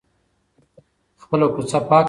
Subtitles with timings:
[1.21, 1.99] خپله کوڅه پاکه وساتئ.